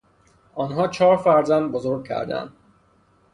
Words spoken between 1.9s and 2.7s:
کردهاند.